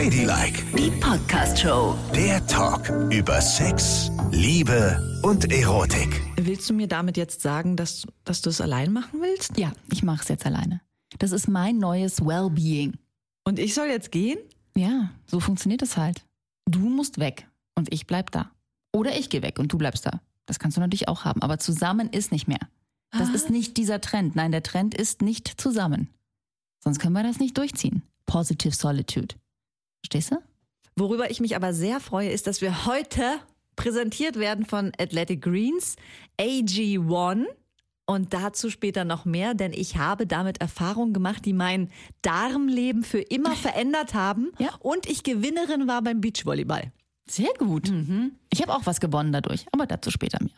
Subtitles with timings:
[0.00, 1.94] Ladylike, Die Podcast-Show.
[2.14, 6.22] der Talk über Sex, Liebe und Erotik.
[6.36, 9.58] Willst du mir damit jetzt sagen, dass, dass du es allein machen willst?
[9.58, 10.80] Ja, ich mache es jetzt alleine.
[11.18, 12.94] Das ist mein neues Wellbeing.
[13.44, 14.38] Und ich soll jetzt gehen?
[14.74, 16.24] Ja, so funktioniert es halt.
[16.64, 18.50] Du musst weg und ich bleib da.
[18.94, 20.22] Oder ich gehe weg und du bleibst da.
[20.46, 22.70] Das kannst du natürlich auch haben, aber zusammen ist nicht mehr.
[23.12, 24.34] Das ist nicht dieser Trend.
[24.34, 26.08] Nein, der Trend ist nicht zusammen.
[26.82, 28.00] Sonst können wir das nicht durchziehen.
[28.24, 29.34] Positive Solitude.
[30.02, 30.36] Verstehst du?
[30.96, 33.38] Worüber ich mich aber sehr freue, ist, dass wir heute
[33.76, 35.96] präsentiert werden von Athletic Greens
[36.38, 37.46] AG1.
[38.06, 41.90] Und dazu später noch mehr, denn ich habe damit Erfahrungen gemacht, die mein
[42.22, 44.50] Darmleben für immer verändert haben.
[44.58, 44.70] Ja.
[44.80, 46.92] Und ich Gewinnerin war beim Beachvolleyball.
[47.30, 47.92] Sehr gut.
[48.52, 50.50] Ich habe auch was gewonnen dadurch, aber dazu später mehr.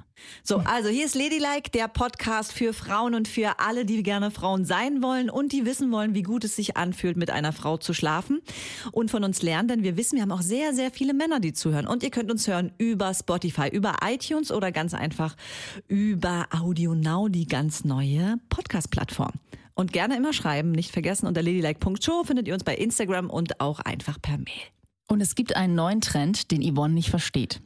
[0.42, 4.64] So, also hier ist Ladylike, der Podcast für Frauen und für alle, die gerne Frauen
[4.64, 7.92] sein wollen und die wissen wollen, wie gut es sich anfühlt, mit einer Frau zu
[7.92, 8.40] schlafen
[8.90, 11.52] und von uns lernen, denn wir wissen, wir haben auch sehr, sehr viele Männer, die
[11.52, 15.36] zuhören und ihr könnt uns hören über Spotify, über iTunes oder ganz einfach
[15.88, 19.32] über Audio Now, die ganz neue Podcast-Plattform.
[19.74, 23.80] Und gerne immer schreiben, nicht vergessen, unter ladylike.show findet ihr uns bei Instagram und auch
[23.80, 24.72] einfach per Mail.
[25.12, 27.60] Und es gibt einen neuen Trend, den Yvonne nicht versteht.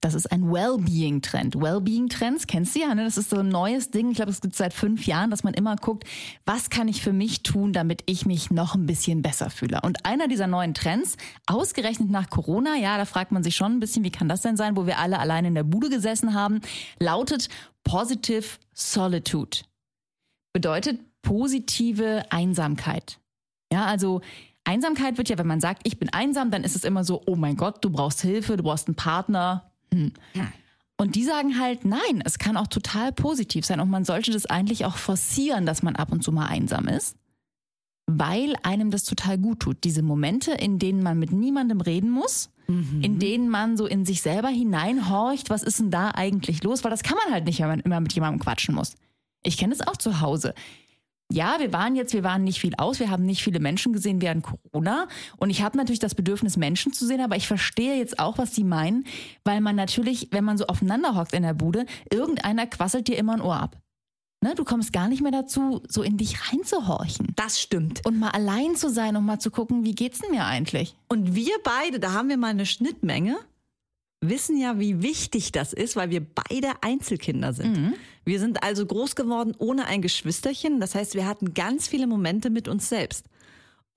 [0.00, 1.56] Das ist ein Wellbeing-Trend.
[1.56, 3.02] Wellbeing-Trends kennst du ja, ne?
[3.02, 4.10] Das ist so ein neues Ding.
[4.10, 6.04] Ich glaube, es gibt seit fünf Jahren, dass man immer guckt,
[6.46, 9.80] was kann ich für mich tun, damit ich mich noch ein bisschen besser fühle.
[9.82, 13.80] Und einer dieser neuen Trends, ausgerechnet nach Corona, ja, da fragt man sich schon ein
[13.80, 16.60] bisschen, wie kann das denn sein, wo wir alle allein in der Bude gesessen haben,
[17.00, 17.48] lautet
[17.82, 19.58] Positive Solitude.
[20.52, 23.18] Bedeutet positive Einsamkeit.
[23.72, 24.22] Ja, also
[24.68, 27.36] Einsamkeit wird ja, wenn man sagt, ich bin einsam, dann ist es immer so, oh
[27.36, 29.70] mein Gott, du brauchst Hilfe, du brauchst einen Partner.
[29.92, 30.12] Hm.
[30.98, 34.44] Und die sagen halt, nein, es kann auch total positiv sein und man sollte das
[34.44, 37.16] eigentlich auch forcieren, dass man ab und zu mal einsam ist,
[38.06, 39.84] weil einem das total gut tut.
[39.84, 42.50] Diese Momente, in denen man mit niemandem reden muss,
[43.00, 46.84] in denen man so in sich selber hineinhorcht, was ist denn da eigentlich los?
[46.84, 48.96] Weil das kann man halt nicht, wenn man immer mit jemandem quatschen muss.
[49.42, 50.52] Ich kenne es auch zu Hause
[51.30, 54.22] ja, wir waren jetzt, wir waren nicht viel aus, wir haben nicht viele Menschen gesehen
[54.22, 58.18] während Corona und ich habe natürlich das Bedürfnis, Menschen zu sehen, aber ich verstehe jetzt
[58.18, 59.04] auch, was sie meinen,
[59.44, 63.34] weil man natürlich, wenn man so aufeinander hockt in der Bude, irgendeiner quasselt dir immer
[63.34, 63.76] ein Ohr ab.
[64.40, 68.06] Ne, du kommst gar nicht mehr dazu, so in dich reinzuhorchen Das stimmt.
[68.06, 70.94] und mal allein zu sein und mal zu gucken, wie geht's denn mir eigentlich?
[71.08, 73.36] Und wir beide, da haben wir mal eine Schnittmenge,
[74.20, 77.76] wissen ja, wie wichtig das ist, weil wir beide Einzelkinder sind.
[78.24, 80.80] Wir sind also groß geworden ohne ein Geschwisterchen.
[80.80, 83.26] Das heißt, wir hatten ganz viele Momente mit uns selbst.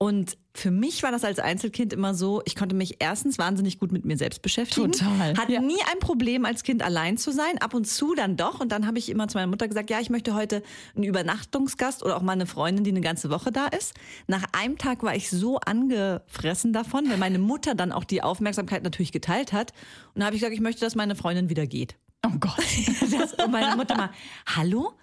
[0.02, 3.92] Und für mich war das als Einzelkind immer so, ich konnte mich erstens wahnsinnig gut
[3.92, 4.90] mit mir selbst beschäftigen.
[4.90, 5.60] Total, Hatte ja.
[5.60, 7.58] nie ein Problem, als Kind allein zu sein.
[7.58, 8.58] Ab und zu dann doch.
[8.58, 10.64] Und dann habe ich immer zu meiner Mutter gesagt, ja, ich möchte heute
[10.96, 13.94] einen Übernachtungsgast oder auch mal eine Freundin, die eine ganze Woche da ist.
[14.26, 18.82] Nach einem Tag war ich so angefressen davon, weil meine Mutter dann auch die Aufmerksamkeit
[18.82, 19.70] natürlich geteilt hat.
[20.14, 21.94] Und da habe ich gesagt, ich möchte, dass meine Freundin wieder geht.
[22.26, 22.58] Oh Gott.
[23.12, 24.10] Das, und meine Mutter mal,
[24.46, 24.94] hallo?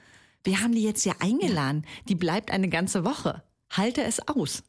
[0.44, 1.86] Wir haben die jetzt ja eingeladen.
[2.10, 3.44] Die bleibt eine ganze Woche.
[3.72, 4.63] Halte es aus.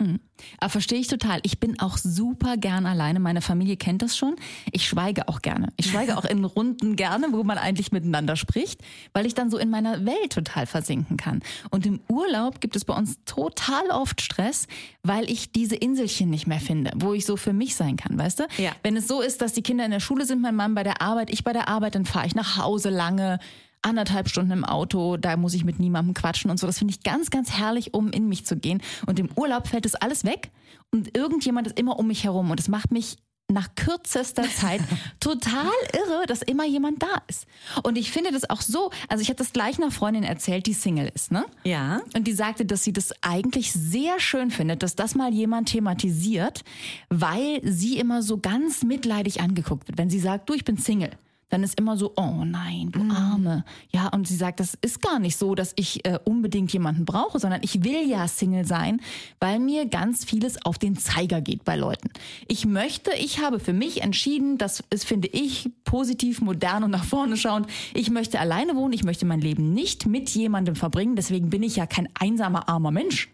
[0.59, 1.41] Aber verstehe ich total.
[1.43, 3.19] Ich bin auch super gern alleine.
[3.19, 4.37] Meine Familie kennt das schon.
[4.73, 5.69] Ich schweige auch gerne.
[5.77, 8.83] Ich schweige auch in Runden gerne, wo man eigentlich miteinander spricht,
[9.15, 11.41] weil ich dann so in meiner Welt total versinken kann.
[11.71, 14.67] Und im Urlaub gibt es bei uns total oft Stress,
[15.03, 18.41] weil ich diese Inselchen nicht mehr finde, wo ich so für mich sein kann, weißt
[18.41, 18.45] du?
[18.59, 18.73] Ja.
[18.83, 21.01] Wenn es so ist, dass die Kinder in der Schule sind, mein Mann bei der
[21.01, 23.39] Arbeit, ich bei der Arbeit, dann fahre ich nach Hause lange,
[23.83, 26.67] anderthalb Stunden im Auto, da muss ich mit niemandem quatschen und so.
[26.67, 28.83] Das finde ich ganz, ganz herrlich, um in mich zu gehen.
[29.07, 30.51] Und im Urlaub fällt das alles weg
[30.91, 33.17] und irgendjemand ist immer um mich herum und es macht mich
[33.51, 34.81] nach kürzester Zeit
[35.19, 37.47] total irre, dass immer jemand da ist.
[37.83, 40.73] Und ich finde das auch so, also ich habe das gleich einer Freundin erzählt, die
[40.73, 41.45] Single ist, ne?
[41.65, 42.01] Ja.
[42.15, 46.63] Und die sagte, dass sie das eigentlich sehr schön findet, dass das mal jemand thematisiert,
[47.09, 49.99] weil sie immer so ganz mitleidig angeguckt wird.
[49.99, 51.11] Wenn sie sagt, du, ich bin Single,
[51.51, 53.65] dann ist immer so, oh nein, du Arme.
[53.91, 57.39] Ja, und sie sagt, das ist gar nicht so, dass ich äh, unbedingt jemanden brauche,
[57.39, 59.01] sondern ich will ja Single sein,
[59.41, 62.11] weil mir ganz vieles auf den Zeiger geht bei Leuten.
[62.47, 67.05] Ich möchte, ich habe für mich entschieden, das ist, finde ich, positiv, modern und nach
[67.05, 67.67] vorne schauend.
[67.95, 71.77] Ich möchte alleine wohnen, ich möchte mein Leben nicht mit jemandem verbringen, deswegen bin ich
[71.77, 73.29] ja kein einsamer, armer Mensch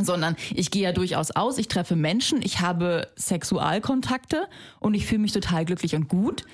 [0.00, 4.48] sondern ich gehe ja durchaus aus, ich treffe Menschen, ich habe Sexualkontakte
[4.80, 6.46] und ich fühle mich total glücklich und gut.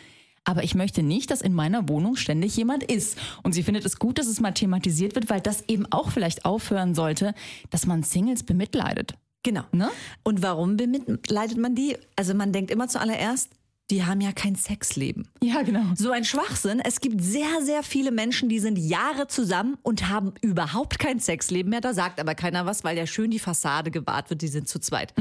[0.48, 3.18] Aber ich möchte nicht, dass in meiner Wohnung ständig jemand ist.
[3.42, 6.46] Und sie findet es gut, dass es mal thematisiert wird, weil das eben auch vielleicht
[6.46, 7.34] aufhören sollte,
[7.68, 9.12] dass man Singles bemitleidet.
[9.42, 9.64] Genau.
[9.72, 9.90] Ne?
[10.22, 11.98] Und warum bemitleidet man die?
[12.16, 13.50] Also man denkt immer zuallererst,
[13.90, 15.28] die haben ja kein Sexleben.
[15.42, 15.82] Ja, genau.
[15.94, 16.80] So ein Schwachsinn.
[16.82, 21.68] Es gibt sehr, sehr viele Menschen, die sind Jahre zusammen und haben überhaupt kein Sexleben
[21.68, 21.82] mehr.
[21.82, 24.40] Da sagt aber keiner was, weil ja schön die Fassade gewahrt wird.
[24.40, 25.12] Die sind zu zweit.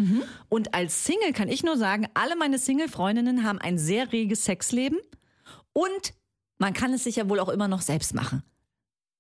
[0.48, 4.98] Und als Single kann ich nur sagen, alle meine Single-Freundinnen haben ein sehr reges Sexleben
[5.78, 6.14] und
[6.58, 8.42] man kann es sich ja wohl auch immer noch selbst machen.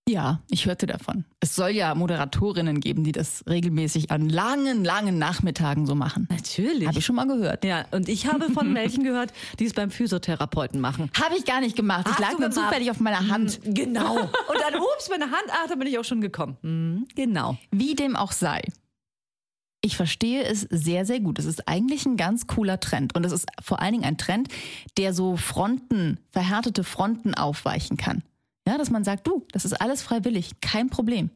[0.09, 1.25] Ja, ich hörte davon.
[1.42, 6.27] Es soll ja Moderatorinnen geben, die das regelmäßig an langen, langen Nachmittagen so machen.
[6.31, 6.88] Natürlich.
[6.88, 7.63] Habe ich schon mal gehört.
[7.65, 11.12] Ja, und ich habe von welchen gehört, die es beim Physiotherapeuten machen.
[11.21, 12.07] Habe ich gar nicht gemacht.
[12.07, 13.60] Ich Hast lag nur zufällig auf meiner Hand.
[13.63, 14.15] Genau.
[14.15, 14.31] Und
[14.62, 16.57] dann, ups, meine Hand, ach, da bin ich auch schon gekommen.
[16.62, 17.57] Mhm, genau.
[17.71, 18.62] Wie dem auch sei.
[19.81, 21.39] Ich verstehe es sehr, sehr gut.
[21.39, 23.15] Es ist eigentlich ein ganz cooler Trend.
[23.15, 24.50] Und es ist vor allen Dingen ein Trend,
[24.97, 28.24] der so Fronten, verhärtete Fronten aufweichen kann.
[28.68, 31.29] Ja, dass man sagt, du, das ist alles freiwillig, kein Problem.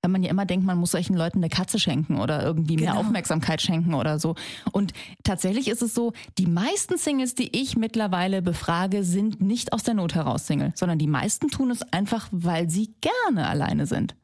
[0.00, 2.92] Wenn man ja immer denkt, man muss solchen Leuten eine Katze schenken oder irgendwie mehr
[2.92, 3.00] Genau.
[3.00, 4.36] Aufmerksamkeit schenken oder so.
[4.70, 4.92] Und
[5.24, 9.94] tatsächlich ist es so, die meisten Singles, die ich mittlerweile befrage, sind nicht aus der
[9.94, 14.14] Not heraus Single, sondern die meisten tun es einfach, weil sie gerne alleine sind.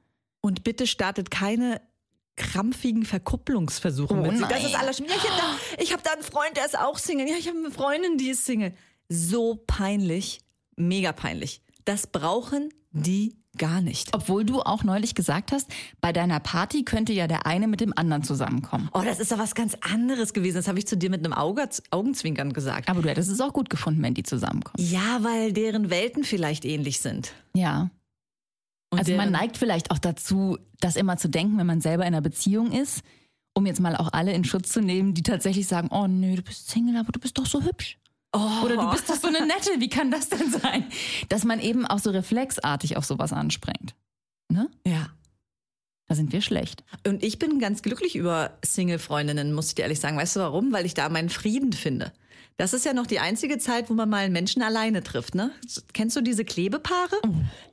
[0.41, 1.81] Und bitte startet keine
[2.37, 4.39] krampfigen Verkupplungsversuche Oh mit.
[4.39, 4.47] sich.
[4.47, 5.09] Das ist alles schlimm.
[5.11, 7.29] Ja, ich habe da, hab da einen Freund, der ist auch Single.
[7.29, 8.73] Ja, ich habe eine Freundin, die ist Single.
[9.09, 10.41] So peinlich,
[10.77, 11.61] mega peinlich.
[11.85, 14.15] Das brauchen die gar nicht.
[14.15, 15.69] Obwohl du auch neulich gesagt hast,
[16.01, 18.89] bei deiner Party könnte ja der eine mit dem anderen zusammenkommen.
[18.93, 20.57] Oh, das ist doch was ganz anderes gewesen.
[20.57, 22.89] Das habe ich zu dir mit einem Auge, Augenzwinkern gesagt.
[22.89, 24.85] Aber du hättest es auch gut gefunden, wenn die zusammenkommen.
[24.85, 27.33] Ja, weil deren Welten vielleicht ähnlich sind.
[27.55, 27.91] Ja.
[28.91, 32.09] Und Also man neigt vielleicht auch dazu, das immer zu denken, wenn man selber in
[32.09, 33.03] einer Beziehung ist,
[33.55, 36.43] um jetzt mal auch alle in Schutz zu nehmen, die tatsächlich sagen, oh nö, du
[36.43, 37.99] bist Single, aber du bist doch so hübsch.
[38.33, 38.65] Oh.
[38.65, 40.85] Oder du bist doch so eine Nette, wie kann das denn sein?
[41.29, 43.95] Dass man eben auch so reflexartig auf sowas anspringt.
[44.49, 44.69] Ne?
[44.85, 45.11] Ja.
[46.07, 46.85] Da sind wir schlecht.
[47.07, 50.17] Und ich bin ganz glücklich über Single-Freundinnen, muss ich dir ehrlich sagen.
[50.17, 50.73] Weißt du warum?
[50.73, 52.13] Weil ich da meinen Frieden finde.
[52.57, 55.51] Das ist ja noch die einzige Zeit, wo man mal einen Menschen alleine trifft, ne?
[55.93, 57.17] Kennst du diese Klebepaare,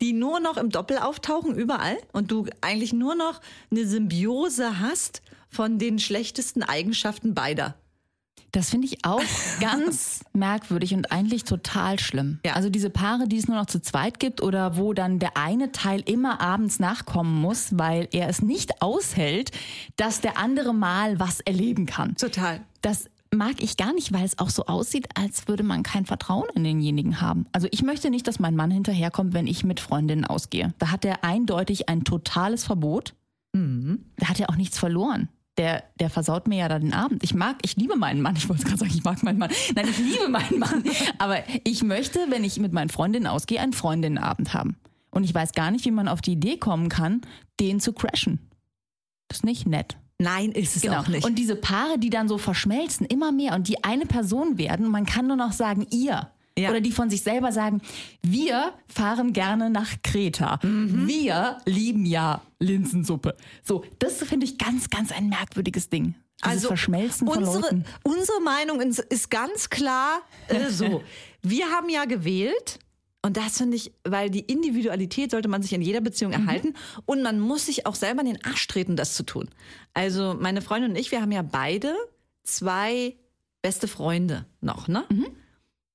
[0.02, 1.98] die nur noch im Doppel auftauchen, überall?
[2.14, 7.76] Und du eigentlich nur noch eine Symbiose hast von den schlechtesten Eigenschaften beider.
[8.52, 9.22] Das finde ich auch
[9.62, 12.40] ganz merkwürdig und eigentlich total schlimm.
[12.46, 12.54] Ja.
[12.54, 15.72] Also diese Paare, die es nur noch zu zweit gibt oder wo dann der eine
[15.72, 19.52] Teil immer abends nachkommen muss, weil er es nicht aushält,
[19.96, 22.16] dass der andere mal was erleben kann.
[22.16, 22.62] Total.
[22.82, 26.48] Das mag ich gar nicht, weil es auch so aussieht, als würde man kein Vertrauen
[26.54, 27.46] in denjenigen haben.
[27.52, 30.74] Also ich möchte nicht, dass mein Mann hinterherkommt, wenn ich mit Freundinnen ausgehe.
[30.80, 33.14] Da hat er eindeutig ein totales Verbot.
[34.18, 35.30] Da hat er auch nichts verloren.
[35.58, 37.24] Der, der versaut mir ja da den Abend.
[37.24, 38.36] Ich mag, ich liebe meinen Mann.
[38.36, 39.52] Ich wollte gerade sagen, ich mag meinen Mann.
[39.76, 40.84] Nein, ich liebe meinen Mann.
[41.18, 44.78] Aber ich möchte, wenn ich mit meinen Freundinnen ausgehe, einen Freundinnenabend haben.
[45.10, 47.22] Und ich weiß gar nicht, wie man auf die Idee kommen kann,
[47.60, 48.40] den zu crashen.
[49.28, 49.98] Das ist nicht nett.
[50.22, 51.00] Nein, ist es Genau.
[51.02, 51.26] auch nicht.
[51.26, 55.06] Und diese Paare, die dann so verschmelzen, immer mehr und die eine Person werden, man
[55.06, 56.30] kann nur noch sagen, ihr.
[56.58, 56.70] Ja.
[56.70, 57.82] Oder die von sich selber sagen,
[58.22, 60.60] wir fahren gerne nach Kreta.
[60.62, 61.08] Mhm.
[61.08, 63.36] Wir lieben ja Linsensuppe.
[63.64, 66.14] So, das finde ich ganz, ganz ein merkwürdiges Ding.
[66.46, 67.86] Dieses Verschmelzen von Also unsere, Leuten.
[68.04, 71.04] unsere Meinung ist, ist ganz klar äh, so.
[71.44, 72.80] Wir haben ja gewählt.
[73.24, 76.40] Und das finde ich, weil die Individualität sollte man sich in jeder Beziehung Mhm.
[76.48, 76.74] erhalten
[77.06, 79.50] und man muss sich auch selber in den Arsch treten, das zu tun.
[79.94, 81.96] Also meine Freundin und ich, wir haben ja beide
[82.44, 83.16] zwei
[83.62, 85.04] beste Freunde noch, ne?
[85.10, 85.28] Mhm.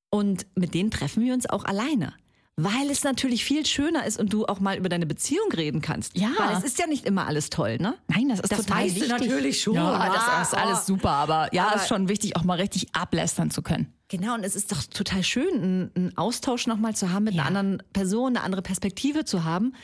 [0.09, 2.15] Und mit denen treffen wir uns auch alleine.
[2.59, 6.17] Weil es natürlich viel schöner ist und du auch mal über deine Beziehung reden kannst.
[6.17, 6.31] Ja.
[6.39, 7.97] Weil es ist ja nicht immer alles toll, ne?
[8.09, 9.11] Nein, das ist Das total weißt wichtig.
[9.11, 9.75] natürlich schon.
[9.75, 10.09] Ja,
[10.39, 13.61] das ist alles super, aber ja, Aber- ist schon wichtig, auch mal richtig ablästern zu
[13.61, 13.93] können.
[14.09, 17.45] Genau, und es ist doch total schön, einen, Austausch nochmal zu haben mit Ja.
[17.45, 19.75] einer anderen Person, eine andere Perspektive zu haben,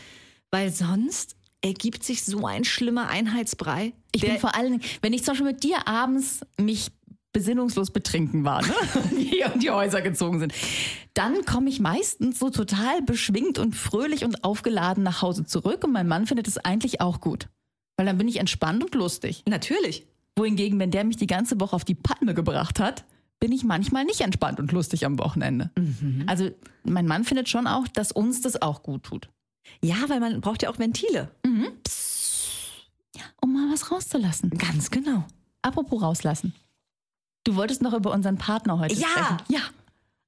[0.50, 3.92] weil sonst ergibt sich so ein schlimmer Einheitsbrei.
[4.12, 6.88] Ich bin vor allen Dingen, wenn ich zum Beispiel mit dir abends mich
[7.32, 8.74] besinnungslos betrinken war, ne?
[9.18, 10.52] hier um die Häuser gezogen sind,
[11.14, 15.92] dann komme ich meistens so total beschwingt und fröhlich und aufgeladen nach Hause zurück und
[15.92, 17.48] mein Mann findet es eigentlich auch gut.
[17.96, 19.42] Weil dann bin ich entspannt und lustig.
[19.48, 20.06] Natürlich.
[20.36, 23.04] Wohingegen, wenn der mich die ganze Woche auf die Palme gebracht hat,
[23.38, 25.70] bin ich manchmal nicht entspannt und lustig am Wochenende.
[26.26, 26.50] Also
[26.84, 29.28] mein Mann findet schon auch, dass uns das auch gut tut.
[29.82, 31.30] Ja, weil man braucht ja auch Ventile.
[33.40, 34.50] Um mal was rauszulassen.
[34.50, 35.24] Ganz genau.
[35.60, 36.54] Apropos rauslassen.
[37.44, 39.08] Du wolltest noch über unseren Partner heute Ja.
[39.08, 39.36] sprechen.
[39.48, 39.60] Ja.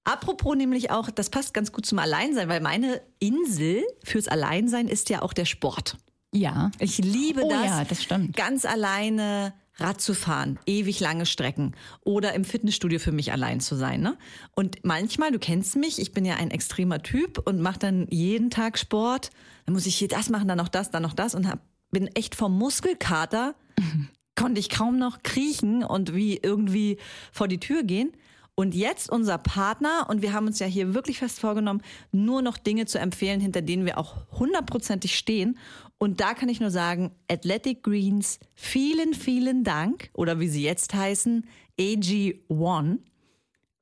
[0.04, 5.09] Apropos nämlich auch, das passt ganz gut zum Alleinsein, weil meine Insel fürs Alleinsein ist
[5.09, 5.97] ja auch der Sport.
[6.33, 6.71] Ja.
[6.78, 7.64] Ich liebe Oh das.
[7.64, 8.37] ja, das stimmt.
[8.37, 13.76] Ganz alleine Rad zu fahren, ewig lange Strecken oder im Fitnessstudio für mich allein zu
[13.76, 14.02] sein.
[14.02, 14.16] Ne?
[14.54, 18.50] Und manchmal, du kennst mich, ich bin ja ein extremer Typ und mache dann jeden
[18.50, 19.30] Tag Sport.
[19.64, 22.06] Dann muss ich hier das machen, dann noch das, dann noch das und hab, bin
[22.09, 23.54] echt vom Muskelkater,
[24.36, 26.98] konnte ich kaum noch kriechen und wie irgendwie
[27.32, 28.12] vor die Tür gehen.
[28.56, 32.56] Und jetzt unser Partner, und wir haben uns ja hier wirklich fest vorgenommen, nur noch
[32.56, 35.58] Dinge zu empfehlen, hinter denen wir auch hundertprozentig stehen.
[35.98, 40.10] Und da kann ich nur sagen, Athletic Greens, vielen, vielen Dank.
[40.12, 41.46] Oder wie sie jetzt heißen,
[41.80, 42.98] AG1.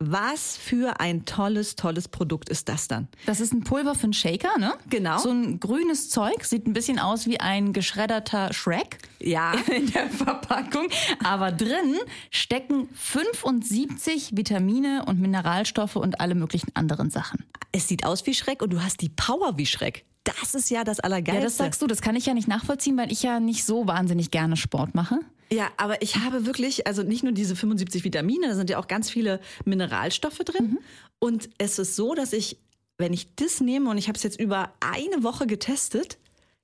[0.04, 3.06] Was für ein tolles, tolles Produkt ist das dann?
[3.24, 4.74] Das ist ein Pulver für einen Shaker, ne?
[4.90, 5.18] Genau.
[5.18, 8.98] So ein grünes Zeug, sieht ein bisschen aus wie ein geschredderter Shrek.
[9.20, 9.52] Ja.
[9.74, 10.88] In der Verpackung.
[11.22, 11.98] Aber drin
[12.30, 17.44] stecken 75 Vitamine und Mineralstoffe und alle möglichen anderen Sachen.
[17.70, 20.04] Es sieht aus wie Schreck und du hast die Power wie Schreck.
[20.24, 21.40] Das ist ja das Allergeilste.
[21.40, 23.86] Ja, das sagst du, das kann ich ja nicht nachvollziehen, weil ich ja nicht so
[23.86, 25.18] wahnsinnig gerne Sport mache.
[25.52, 28.88] Ja, aber ich habe wirklich, also nicht nur diese 75 Vitamine, da sind ja auch
[28.88, 30.64] ganz viele Mineralstoffe drin.
[30.64, 30.78] Mhm.
[31.18, 32.58] Und es ist so, dass ich,
[32.98, 36.18] wenn ich das nehme und ich habe es jetzt über eine Woche getestet,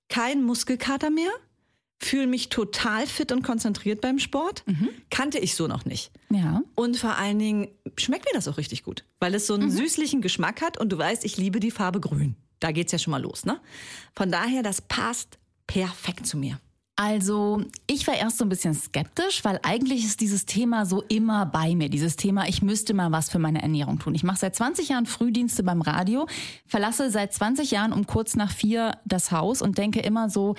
[0.09, 1.31] kein Muskelkater mehr,
[2.00, 4.62] fühle mich total fit und konzentriert beim Sport.
[4.67, 4.88] Mhm.
[5.11, 6.11] Kannte ich so noch nicht.
[6.31, 6.62] Ja.
[6.75, 10.23] Und vor allen Dingen schmeckt mir das auch richtig gut, weil es so einen süßlichen
[10.23, 12.37] Geschmack hat und du weißt, ich liebe die Farbe grün.
[12.61, 13.61] Da geht's ja schon mal los, ne?
[14.15, 16.59] Von daher, das passt perfekt zu mir.
[17.00, 21.47] Also, ich war erst so ein bisschen skeptisch, weil eigentlich ist dieses Thema so immer
[21.47, 21.88] bei mir.
[21.88, 24.17] Dieses Thema, ich müsste mal was für meine Ernährung tun.
[24.17, 26.27] Ich mache seit 20 Jahren Frühdienste beim Radio,
[26.67, 30.57] verlasse seit 20 Jahren um kurz nach vier das Haus und denke immer so,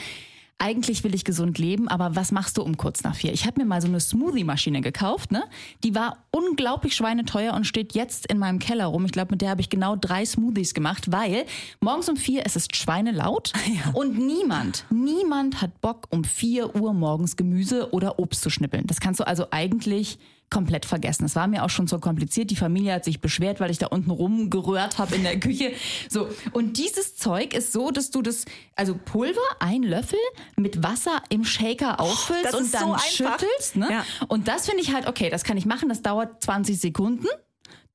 [0.60, 3.32] eigentlich will ich gesund leben, aber was machst du um kurz nach vier?
[3.34, 5.44] Ich habe mir mal so eine Smoothie-Maschine gekauft, ne?
[5.84, 9.06] Die war unglaublich schweineteuer und steht jetzt in meinem Keller rum.
[9.06, 11.46] Ich glaube, mit der habe ich genau drei Smoothies gemacht, weil
[11.80, 13.54] morgens um vier es ist schweinelaut
[13.94, 18.86] und niemand, niemand hat Bock um vier Uhr morgens Gemüse oder Obst zu schnippeln.
[18.86, 21.26] Das kannst du also eigentlich komplett vergessen.
[21.26, 22.50] Es war mir auch schon so kompliziert.
[22.52, 25.74] Die Familie hat sich beschwert, weil ich da unten rumgerührt habe in der Küche.
[26.10, 30.20] So und dieses Zeug ist so, dass du das also Pulver ein Löffel
[30.56, 33.76] mit Wasser im Shaker auffüllst das und dann so schüttelst.
[33.76, 33.90] Ne?
[33.92, 34.06] Ja.
[34.28, 35.30] Und das finde ich halt okay.
[35.30, 35.90] Das kann ich machen.
[35.90, 37.28] Das dauert 20 Sekunden.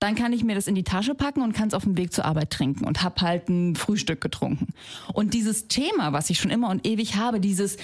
[0.00, 2.12] Dann kann ich mir das in die Tasche packen und kann es auf dem Weg
[2.12, 4.75] zur Arbeit trinken und hab halt ein Frühstück getrunken.
[5.14, 7.78] Und dieses Thema, was ich schon immer und ewig habe, dieses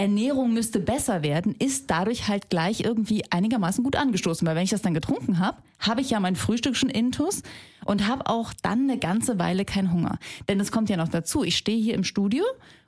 [0.00, 4.46] Ernährung müsste besser werden, ist dadurch halt gleich irgendwie einigermaßen gut angestoßen.
[4.46, 7.42] Weil wenn ich das dann getrunken habe, habe ich ja mein Frühstück schon intus
[7.84, 10.18] und habe auch dann eine ganze Weile keinen Hunger.
[10.48, 12.42] Denn es kommt ja noch dazu, ich stehe hier im Studio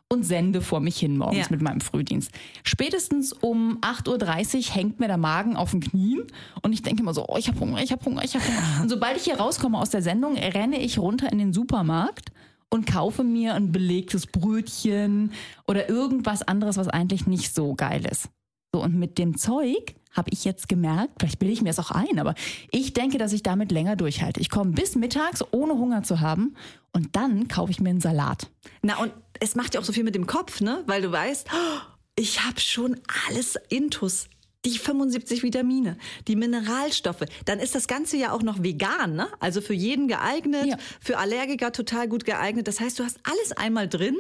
[0.09, 1.47] und sende vor mich hin morgens Ja.
[1.50, 2.31] mit meinem Frühdienst.
[2.64, 6.23] Spätestens um 8.30 Uhr hängt mir der Magen auf den Knien
[6.62, 8.62] und ich denke immer so, oh, ich habe Hunger, ich habe Hunger, ich habe Hunger.
[8.83, 12.31] Und sobald ich hier rauskomme aus der Sendung, renne ich runter in den Supermarkt
[12.73, 15.33] und kaufe mir ein belegtes Brötchen
[15.67, 18.31] oder irgendwas anderes, was eigentlich nicht so geil ist.
[18.75, 21.91] So, und mit dem Zeug habe ich jetzt gemerkt, vielleicht bilde ich mir das auch
[21.91, 22.35] ein, aber
[22.71, 24.41] ich denke, dass ich damit länger durchhalte.
[24.41, 26.57] Ich komme bis mittags, ohne Hunger zu haben
[26.93, 28.50] und dann kaufe ich mir einen Salat.
[28.81, 30.83] Na, und es macht ja auch so viel mit dem Kopf, ne?
[30.87, 31.81] Weil du weißt, oh,
[32.17, 32.99] ich habe schon
[33.29, 34.29] alles intus.
[34.64, 35.97] Die 75 Vitamine,
[36.28, 37.25] die Mineralstoffe.
[37.47, 39.26] Dann ist das Ganze ja auch noch vegan, ne?
[39.40, 40.76] Also für jeden geeignet, Ja.
[41.00, 42.69] für Allergiker total gut geeignet.
[42.69, 44.16] Das heißt, du hast alles einmal drin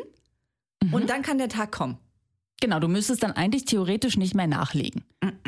[0.90, 1.98] und dann kann der Tag kommen.
[2.60, 5.04] Genau, du müsstest dann eigentlich theoretisch nicht mehr nachlegen.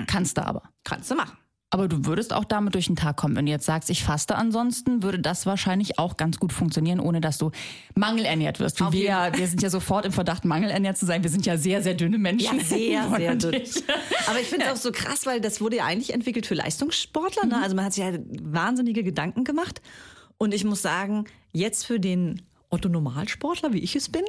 [0.06, 0.62] Kannst du aber.
[0.84, 1.36] Kannst du machen.
[1.74, 3.34] Aber du würdest auch damit durch den Tag kommen.
[3.34, 7.20] Wenn du jetzt sagst, ich faste ansonsten, würde das wahrscheinlich auch ganz gut funktionieren, ohne
[7.20, 7.50] dass du
[7.96, 8.78] mangelernährt wirst.
[8.92, 11.24] Wir, ja, wir sind ja sofort im Verdacht, mangelernährt zu sein.
[11.24, 12.58] Wir sind ja sehr, sehr dünne Menschen.
[12.58, 13.60] Ja, sehr, sehr dünn.
[14.28, 17.46] Aber ich finde es auch so krass, weil das wurde ja eigentlich entwickelt für Leistungssportler.
[17.46, 17.60] Ne?
[17.60, 19.82] Also man hat sich ja wahnsinnige Gedanken gemacht.
[20.38, 24.22] Und ich muss sagen, jetzt für den Otto-Normalsportler, wie ich es bin,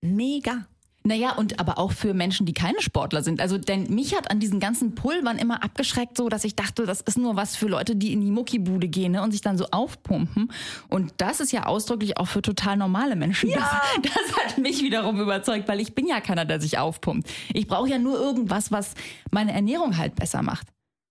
[0.00, 0.68] mega.
[1.04, 3.40] Naja, und aber auch für Menschen, die keine Sportler sind.
[3.40, 7.00] Also, denn mich hat an diesen ganzen Pulvern immer abgeschreckt, so dass ich dachte, das
[7.00, 9.66] ist nur was für Leute, die in die Muckibude gehen ne, und sich dann so
[9.70, 10.52] aufpumpen.
[10.88, 13.50] Und das ist ja ausdrücklich auch für total normale Menschen.
[13.50, 13.58] Ja.
[14.02, 17.28] Das, das hat mich wiederum überzeugt, weil ich bin ja keiner, der sich aufpumpt.
[17.54, 18.94] Ich brauche ja nur irgendwas, was
[19.30, 20.66] meine Ernährung halt besser macht.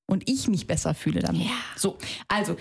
[0.10, 1.44] Und ich mich besser fühle damit.
[1.44, 1.52] Ja.
[1.76, 2.56] So, also.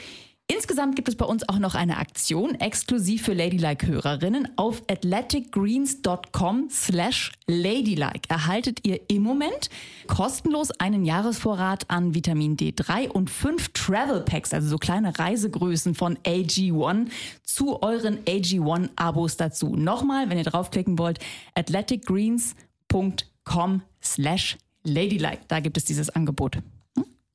[0.49, 4.51] Insgesamt gibt es bei uns auch noch eine Aktion exklusiv für Ladylike-Hörerinnen.
[4.55, 9.71] Auf athleticgreens.com slash ladylike erhaltet ihr im Moment
[10.07, 16.17] kostenlos einen Jahresvorrat an Vitamin D3 und fünf Travel Packs, also so kleine Reisegrößen von
[16.19, 17.09] AG1
[17.43, 19.75] zu euren AG1-Abos dazu.
[19.75, 21.19] Nochmal, wenn ihr draufklicken wollt,
[21.57, 25.41] athleticgreens.com slash ladylike.
[25.49, 26.59] Da gibt es dieses Angebot.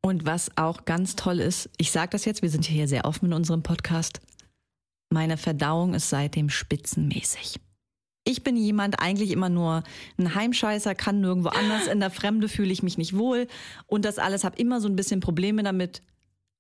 [0.01, 3.27] Und was auch ganz toll ist, ich sage das jetzt, wir sind hier sehr offen
[3.27, 4.20] in unserem Podcast.
[5.12, 7.60] Meine Verdauung ist seitdem spitzenmäßig.
[8.24, 9.84] Ich bin jemand eigentlich immer nur
[10.17, 11.88] ein Heimscheißer, kann nirgendwo anders.
[11.88, 13.48] In der Fremde fühle ich mich nicht wohl
[13.88, 16.01] und das alles habe immer so ein bisschen Probleme damit.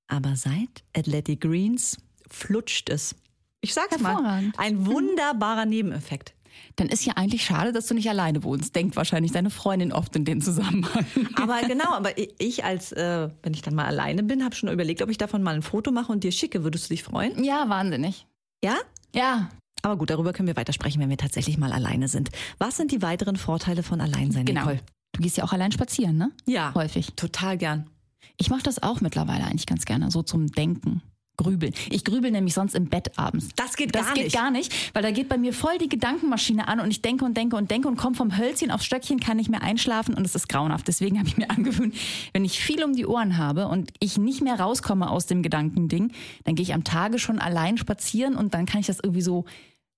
[0.07, 1.97] Aber seit Athletic Greens
[2.29, 3.15] flutscht es.
[3.61, 6.33] Ich sag's mal, ein wunderbarer Nebeneffekt.
[6.75, 8.75] Dann ist ja eigentlich schade, dass du nicht alleine wohnst.
[8.75, 11.05] Denkt wahrscheinlich deine Freundin oft in den Zusammenhang.
[11.35, 15.01] Aber genau, aber ich als, äh, wenn ich dann mal alleine bin, habe schon überlegt,
[15.01, 16.63] ob ich davon mal ein Foto mache und dir schicke.
[16.63, 17.43] Würdest du dich freuen?
[17.43, 18.25] Ja, wahnsinnig.
[18.63, 18.75] Ja?
[19.13, 19.49] Ja.
[19.83, 22.29] Aber gut, darüber können wir weitersprechen, wenn wir tatsächlich mal alleine sind.
[22.59, 24.61] Was sind die weiteren Vorteile von Alleinsein, Genau.
[24.61, 24.79] Nicole?
[25.13, 26.31] Du gehst ja auch allein spazieren, ne?
[26.45, 26.73] Ja.
[26.75, 27.13] Häufig.
[27.15, 27.89] Total gern.
[28.37, 31.01] Ich mache das auch mittlerweile eigentlich ganz gerne, so zum Denken.
[31.41, 31.73] Grübeln.
[31.89, 33.49] Ich grübel nämlich sonst im Bett abends.
[33.55, 34.35] Das geht Das gar geht nicht.
[34.35, 37.35] gar nicht, weil da geht bei mir voll die Gedankenmaschine an und ich denke und
[37.37, 40.35] denke und denke und komme vom Hölzchen aufs Stöckchen, kann nicht mehr einschlafen und es
[40.35, 40.87] ist grauenhaft.
[40.87, 41.95] Deswegen habe ich mir angewöhnt,
[42.33, 46.11] wenn ich viel um die Ohren habe und ich nicht mehr rauskomme aus dem Gedankending,
[46.43, 49.45] dann gehe ich am Tage schon allein spazieren und dann kann ich das irgendwie so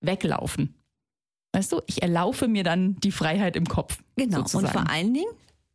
[0.02, 0.74] weglaufen.
[1.56, 4.00] Weißt du, ich erlaufe mir dann die Freiheit im Kopf.
[4.16, 4.38] Genau.
[4.40, 4.66] Sozusagen.
[4.66, 5.30] Und vor allen Dingen,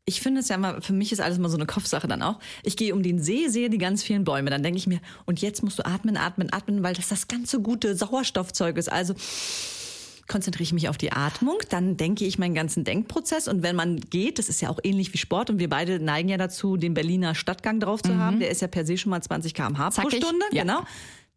[0.08, 2.38] ich finde es ja immer, für mich ist alles mal so eine Kopfsache dann auch.
[2.62, 4.48] Ich gehe um den See, sehe die ganz vielen Bäume.
[4.48, 7.60] Dann denke ich mir, und jetzt musst du atmen, atmen, atmen, weil das das ganze
[7.60, 8.90] gute Sauerstoffzeug ist.
[8.90, 9.14] Also
[10.26, 13.48] konzentriere ich mich auf die Atmung, dann denke ich meinen ganzen Denkprozess.
[13.48, 16.30] Und wenn man geht, das ist ja auch ähnlich wie Sport und wir beide neigen
[16.30, 18.40] ja dazu, den Berliner Stadtgang drauf zu haben.
[18.40, 20.08] Der ist ja per se schon mal 20 km/h pro.
[20.08, 20.44] Stunde.
[20.52, 20.62] Ja.
[20.62, 20.80] Genau.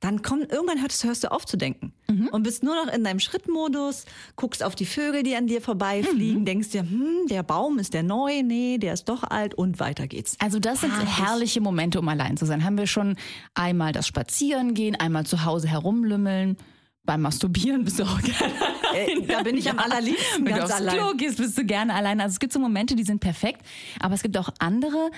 [0.02, 1.94] Dann kommt, irgendwann hörst, hörst du auf zu denken
[2.32, 4.06] und bist nur noch in deinem Schrittmodus,
[4.36, 8.02] guckst auf die Vögel, die an dir vorbeifliegen, denkst dir, hm, der Baum ist der
[8.04, 10.36] neu, nee, der ist doch alt und weiter geht's.
[10.40, 11.18] Also das sind Herrlich.
[11.20, 12.66] herrliche Momente, um allein zu sein.
[12.66, 13.16] Haben wir schon
[13.54, 16.58] einmal das Spazierengehen, einmal zu Hause herumlümmeln.
[17.04, 18.54] Beim Masturbieren bist du auch gerne
[18.94, 20.98] Äh, da bin ich am allerliebsten Wenn du aufs allein.
[20.98, 22.20] Klo gehst, bist du gerne allein.
[22.20, 23.62] Also es gibt so Momente, die sind perfekt.
[24.00, 25.12] Aber es gibt auch andere,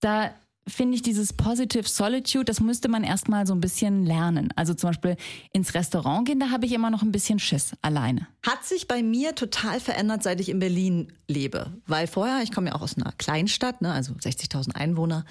[0.00, 0.30] da
[0.70, 4.52] finde ich dieses Positive Solitude, das müsste man erstmal so ein bisschen lernen.
[4.56, 5.16] Also zum Beispiel
[5.52, 8.26] ins Restaurant gehen, da habe ich immer noch ein bisschen Schiss alleine.
[8.46, 11.72] Hat sich bei mir total verändert, seit ich in Berlin lebe.
[11.86, 15.24] Weil vorher, ich komme ja auch aus einer Kleinstadt, ne, also 60.000 Einwohner.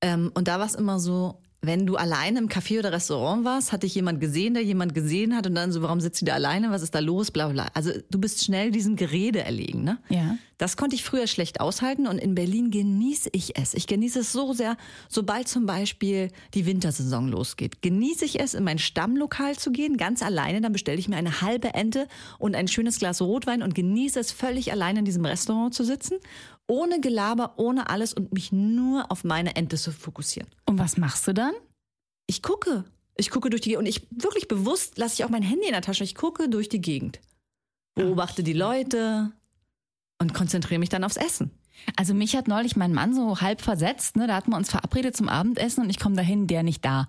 [0.00, 3.72] Ähm, und da war es immer so, wenn du alleine im Café oder Restaurant warst,
[3.72, 6.34] hat dich jemand gesehen, der jemand gesehen hat und dann so, warum sitzt du da
[6.34, 7.68] alleine, was ist da los, bla bla.
[7.74, 9.84] Also du bist schnell diesem Gerede erlegen.
[9.84, 9.98] Ne?
[10.08, 10.38] Ja.
[10.56, 13.74] Das konnte ich früher schlecht aushalten und in Berlin genieße ich es.
[13.74, 14.76] Ich genieße es so sehr,
[15.08, 17.82] sobald zum Beispiel die Wintersaison losgeht.
[17.82, 20.62] Genieße ich es, in mein Stammlokal zu gehen, ganz alleine.
[20.62, 24.32] Dann bestelle ich mir eine halbe Ente und ein schönes Glas Rotwein und genieße es
[24.32, 26.18] völlig alleine in diesem Restaurant zu sitzen.
[26.70, 30.48] Ohne Gelaber, ohne alles und mich nur auf meine Ente zu fokussieren.
[30.66, 31.52] Und was machst du dann?
[32.28, 32.84] Ich gucke.
[33.16, 35.72] Ich gucke durch die Gegend und ich wirklich bewusst lasse ich auch mein Handy in
[35.72, 36.04] der Tasche.
[36.04, 37.18] Ich gucke durch die Gegend.
[37.96, 39.32] Beobachte die Leute
[40.20, 41.50] und konzentriere mich dann aufs Essen.
[41.96, 44.28] Also mich hat neulich mein Mann so halb versetzt, ne?
[44.28, 47.08] Da hatten wir uns verabredet zum Abendessen und ich komme dahin, der nicht da.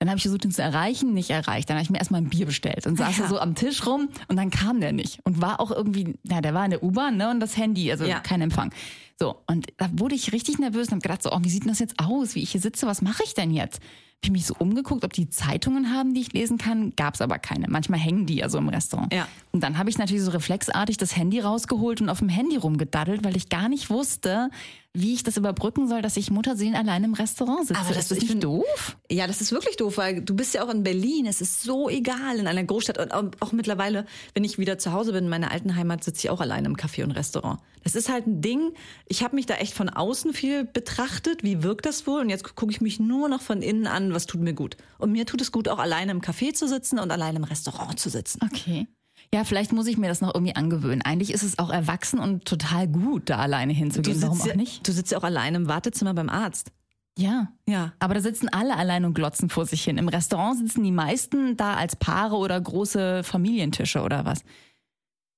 [0.00, 1.68] Dann habe ich versucht, ihn zu erreichen, nicht erreicht.
[1.68, 3.28] Dann habe ich mir erstmal ein Bier bestellt und saß Ja.
[3.28, 5.20] so am Tisch rum und dann kam der nicht.
[5.24, 7.30] Und war auch irgendwie, na, der war in der U-Bahn, ne?
[7.30, 8.20] Und das Handy, also Ja.
[8.20, 8.72] kein Empfang.
[9.18, 11.68] So, und da wurde ich richtig nervös und habe gedacht, so, oh, wie sieht denn
[11.68, 13.80] das jetzt aus, wie ich hier sitze, was mache ich denn jetzt?
[14.22, 16.92] Hab ich mich so umgeguckt, ob die Zeitungen haben, die ich lesen kann.
[16.94, 17.68] Gab's aber keine.
[17.70, 19.10] Manchmal hängen die ja so im Restaurant.
[19.14, 19.26] Ja.
[19.50, 23.24] Und dann habe ich natürlich so reflexartig das Handy rausgeholt und auf dem Handy rumgedaddelt,
[23.24, 24.50] weil ich gar nicht wusste,
[24.92, 27.80] wie ich das überbrücken soll, dass ich Mutterseelen allein im Restaurant sitze.
[27.80, 28.96] Aber das- ist ich nicht find- doof?
[29.10, 31.24] Ja, das ist wirklich doof, weil du bist ja auch in Berlin.
[31.26, 32.98] Es ist so egal in einer Großstadt.
[32.98, 34.04] Und auch- auch mittlerweile,
[34.34, 36.76] wenn ich wieder zu Hause bin, in meiner alten Heimat, sitze ich auch alleine im
[36.76, 37.58] Café und Restaurant.
[37.84, 38.72] Das ist halt ein Ding.
[39.06, 41.42] Ich habe mich da echt von außen viel betrachtet.
[41.42, 42.20] Wie wirkt das wohl?
[42.20, 44.76] Und jetzt gucke ich mich nur noch von innen an, was tut mir gut.
[44.98, 47.98] Und mir tut es gut, auch alleine im Café zu sitzen und alleine im Restaurant
[47.98, 48.40] zu sitzen.
[48.44, 48.86] Okay.
[49.32, 51.02] Ja, vielleicht muss ich mir das noch irgendwie angewöhnen.
[51.02, 54.20] Eigentlich ist es auch erwachsen und total gut, da alleine hinzugehen.
[54.22, 54.86] Warum auch nicht?
[54.86, 56.72] du sitzt ja auch alleine im Wartezimmer beim Arzt.
[57.18, 57.52] Ja.
[57.68, 57.92] Ja.
[57.98, 59.98] Aber da sitzen alle allein und glotzen vor sich hin.
[59.98, 64.42] Im Restaurant sitzen die meisten da als Paare oder große Familientische oder was.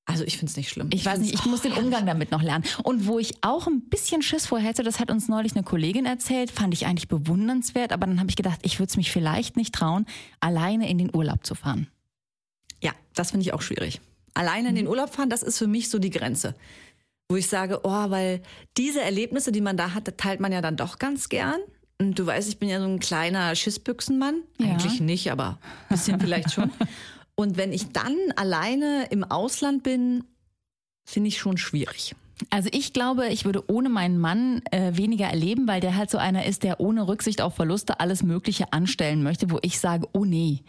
[0.05, 0.91] Also ich finde es nicht schlimm.
[0.93, 2.65] Ich weiß nicht, ich muss den Umgang damit noch lernen.
[2.83, 6.07] Und wo ich auch ein bisschen Schiss vor hätte, das hat uns neulich eine Kollegin
[6.07, 9.57] erzählt, fand ich eigentlich bewundernswert, aber dann habe ich gedacht, ich würde es mich vielleicht
[9.57, 10.07] nicht trauen,
[10.41, 11.87] alleine in den Urlaub zu fahren.
[12.83, 14.01] Ja, das finde ich auch schwierig.
[14.35, 16.57] Alleine in den Urlaub fahren, das ist für mich so die Grenze.
[17.29, 18.43] Wo ich sage, oh, weil
[18.77, 21.61] diese Erlebnisse, die man da hat, teilt man ja dann doch ganz gern.
[21.99, 24.43] Und du weißt, ich bin ja so ein kleiner Schissbüchsenmann.
[24.59, 24.73] Ja.
[24.73, 26.71] Eigentlich nicht, aber ein bisschen vielleicht schon.
[27.35, 30.25] Und wenn ich dann alleine im Ausland bin,
[31.05, 32.15] finde ich schon schwierig.
[32.51, 36.19] Also ich glaube, ich würde ohne meinen Mann äh, weniger erleben, weil der halt so
[36.19, 40.25] einer ist, der ohne Rücksicht auf Verluste alles Mögliche anstellen möchte, wo ich sage, oh
[40.25, 40.61] nee,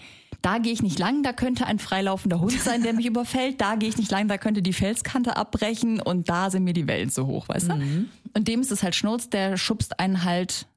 [0.42, 3.76] da gehe ich nicht lang, da könnte ein freilaufender Hund sein, der mich überfällt, da
[3.76, 7.10] gehe ich nicht lang, da könnte die Felskante abbrechen und da sind mir die Wellen
[7.10, 7.74] zu hoch, weißt du?
[8.36, 10.68] Und dem ist es halt Schnurz, der schubst einen halt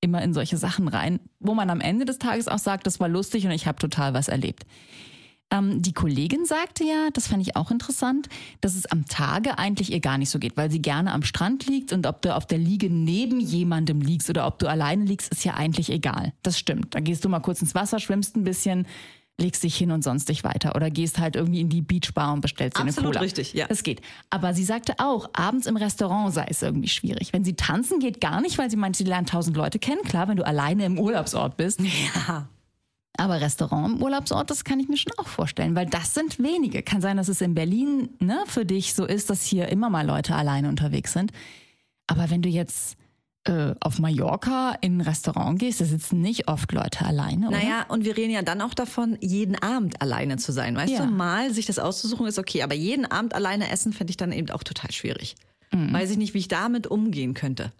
[0.00, 3.08] immer in solche Sachen rein, wo man am Ende des Tages auch sagt, das war
[3.08, 4.64] lustig und ich habe total was erlebt.
[5.50, 8.28] Ähm, die Kollegin sagte ja, das fand ich auch interessant,
[8.60, 11.66] dass es am Tage eigentlich ihr gar nicht so geht, weil sie gerne am Strand
[11.66, 15.30] liegt und ob du auf der Liege neben jemandem liegst oder ob du alleine liegst,
[15.30, 16.32] ist ja eigentlich egal.
[16.42, 16.94] Das stimmt.
[16.94, 18.86] Da gehst du mal kurz ins Wasser, schwimmst ein bisschen,
[19.38, 22.40] legst dich hin und sonst dich weiter oder gehst halt irgendwie in die Beachbar und
[22.40, 23.20] bestellst dir eine Absolut Cola.
[23.20, 23.68] richtig, ja.
[23.68, 24.00] Das geht.
[24.30, 27.32] Aber sie sagte auch, abends im Restaurant sei es irgendwie schwierig.
[27.32, 30.02] Wenn sie tanzen geht gar nicht, weil sie meint, sie lernt tausend Leute kennen.
[30.02, 31.80] Klar, wenn du alleine im Urlaubsort bist.
[32.26, 32.48] Ja.
[33.18, 36.82] Aber Restaurant Urlaubsort, das kann ich mir schon auch vorstellen, weil das sind wenige.
[36.82, 40.06] Kann sein, dass es in Berlin ne, für dich so ist, dass hier immer mal
[40.06, 41.32] Leute alleine unterwegs sind.
[42.06, 42.96] Aber wenn du jetzt
[43.44, 47.56] äh, auf Mallorca in ein Restaurant gehst, da sitzen nicht oft Leute alleine, oder?
[47.58, 50.76] Naja, und wir reden ja dann auch davon, jeden Abend alleine zu sein.
[50.76, 51.06] Weißt Ja.
[51.06, 54.32] du, mal sich das auszusuchen ist okay, aber jeden Abend alleine essen fände ich dann
[54.32, 55.36] eben auch total schwierig.
[55.72, 57.70] Weiß ich nicht, wie ich damit umgehen könnte.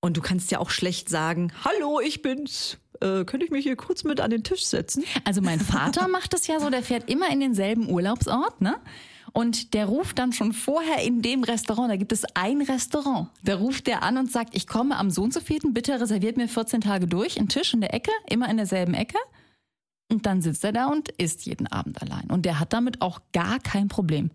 [0.00, 2.76] Und du kannst ja auch schlecht sagen, hallo, ich bin's.
[3.04, 5.04] Äh, könnte ich mich hier kurz mit an den Tisch setzen?
[5.24, 8.76] Also mein Vater macht das ja so, der fährt immer in denselben Urlaubsort, ne?
[9.32, 13.30] Und der ruft dann schon vorher in dem Restaurant, da gibt es ein Restaurant.
[13.42, 16.36] Da ruft der an und sagt, ich komme am so und so vierten, bitte reserviert
[16.36, 19.18] mir 14 Tage durch, einen Tisch in der Ecke, immer in derselben Ecke.
[20.08, 22.30] Und dann sitzt er da und isst jeden Abend allein.
[22.30, 24.30] Und der hat damit auch gar kein Problem.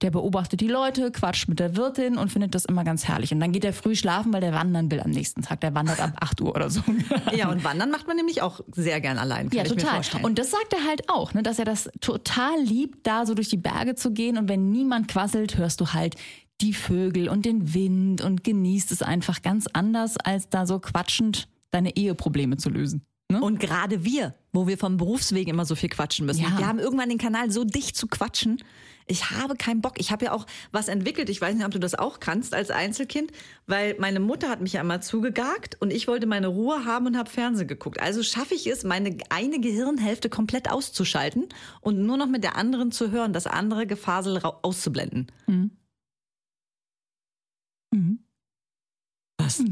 [0.00, 3.32] Der beobachtet die Leute, quatscht mit der Wirtin und findet das immer ganz herrlich.
[3.32, 5.60] Und dann geht er früh schlafen, weil der wandern will am nächsten Tag.
[5.60, 6.80] Der wandert ab 8 Uhr oder so.
[7.36, 10.02] Ja, und wandern macht man nämlich auch sehr gern allein, Ja, total.
[10.22, 13.48] Und das sagt er halt auch, ne, dass er das total liebt, da so durch
[13.48, 14.38] die Berge zu gehen.
[14.38, 16.16] Und wenn niemand quasselt, hörst du halt
[16.60, 21.48] die Vögel und den Wind und genießt es einfach ganz anders, als da so quatschend
[21.70, 23.04] deine Eheprobleme zu lösen.
[23.32, 23.40] Ne?
[23.40, 26.42] Und gerade wir, wo wir vom Berufswegen immer so viel quatschen müssen.
[26.42, 26.58] Ja.
[26.58, 28.62] Wir haben irgendwann den Kanal so dicht zu quatschen.
[29.06, 29.94] Ich habe keinen Bock.
[29.98, 31.28] Ich habe ja auch was entwickelt.
[31.28, 33.32] Ich weiß nicht, ob du das auch kannst als Einzelkind,
[33.66, 37.16] weil meine Mutter hat mich ja immer zugegagt und ich wollte meine Ruhe haben und
[37.16, 38.00] habe Fernsehen geguckt.
[38.00, 41.48] Also schaffe ich es, meine eine Gehirnhälfte komplett auszuschalten
[41.80, 45.32] und nur noch mit der anderen zu hören, das andere Gefasel auszublenden.
[45.46, 45.70] Mhm.
[49.38, 49.62] Was?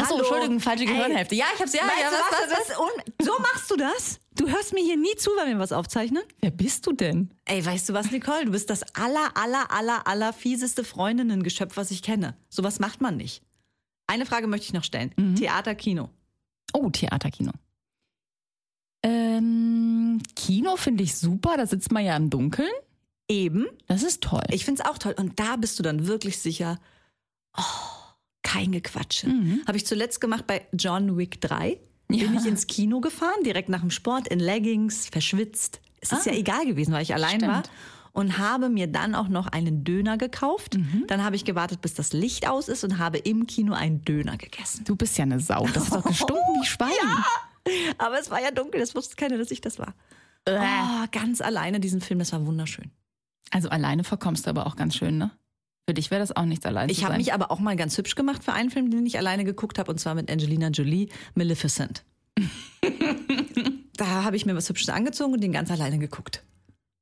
[0.00, 0.18] Achso, Hallo?
[0.18, 0.84] Entschuldigung, falsche.
[0.84, 1.34] Gehirnhälfte.
[1.34, 4.20] Ja, ich hab's ja, Weißt ja, was, was, was, so machst du das?
[4.34, 6.22] Du hörst mir hier nie zu, wenn wir was aufzeichnen?
[6.40, 7.30] Wer bist du denn?
[7.44, 8.44] Ey, weißt du was, Nicole?
[8.44, 12.36] Du bist das aller, aller, aller, aller fieseste Freundinnengeschöpf, was ich kenne.
[12.48, 13.42] Sowas macht man nicht.
[14.06, 15.12] Eine Frage möchte ich noch stellen.
[15.36, 16.10] Theater, Kino.
[16.72, 17.52] Oh, Theaterkino.
[19.02, 22.70] Ähm, Kino finde ich super, da sitzt man ja im Dunkeln.
[23.28, 23.66] Eben.
[23.86, 24.44] Das ist toll.
[24.50, 25.14] Ich find's auch toll.
[25.18, 26.78] Und da bist du dann wirklich sicher,
[27.56, 27.62] oh,
[28.52, 29.28] kein Gequatsche.
[29.66, 31.78] Habe ich zuletzt gemacht bei John Wick 3.
[32.08, 32.40] Bin Ja.
[32.40, 35.80] ich ins Kino gefahren, direkt nach dem Sport, in Leggings, verschwitzt.
[36.00, 36.30] Es ist Ah.
[36.30, 37.52] ja egal gewesen, weil ich allein Stimmt.
[37.52, 37.62] war.
[38.14, 40.76] Und habe mir dann auch noch einen Döner gekauft.
[40.78, 41.04] Mhm.
[41.06, 44.36] Dann habe ich gewartet, bis das Licht aus ist und habe im Kino einen Döner
[44.38, 44.84] gegessen.
[44.84, 45.66] du bist ja eine Sau.
[45.74, 46.90] Das ist doch gestunken wie Schwein.
[47.98, 49.94] Aber es war ja dunkel, das wusste keiner, dass ich das war.
[50.48, 52.90] Oh, ganz alleine diesen Film, das war wunderschön.
[53.50, 55.30] Also alleine verkommst du aber auch ganz schön, ne?
[55.88, 58.14] Für dich wäre das auch nichts allein Ich habe mich aber auch mal ganz hübsch
[58.14, 62.04] gemacht für einen Film, den ich alleine geguckt habe, und zwar mit Angelina Jolie, Maleficent.
[63.96, 66.44] da habe ich mir was Hübsches angezogen und den ganz alleine geguckt.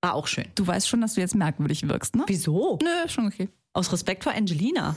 [0.03, 0.45] War auch schön.
[0.55, 2.23] du weißt schon, dass du jetzt merkwürdig wirkst, ne?
[2.29, 2.79] Wieso?
[2.81, 3.49] Nö, schon okay.
[3.73, 4.95] Aus Respekt vor Angelina.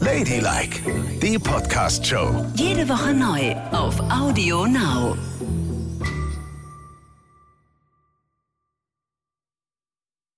[0.00, 0.80] Ladylike,
[1.20, 2.46] die Podcast-Show.
[2.54, 5.18] Jede Woche neu auf Audio Now.